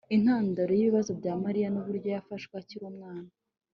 [0.15, 3.29] intandaro yibibazo bya mariya nuburyo yafashwe akiri umwana